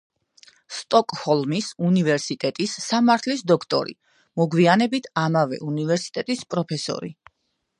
[0.75, 3.93] სტოკჰოლმის უნივერსიტეტის სამართლის დოქტორი,
[4.43, 7.17] მოგვიანებით, ამავე უნივერსიტეტის პროფესორი.